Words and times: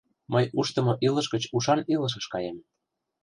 Мый 0.33 0.45
ушдымо 0.59 0.93
илыш 1.07 1.27
гыч 1.33 1.43
ушан 1.55 1.79
илышыш 1.93 2.25
каем... 2.33 2.57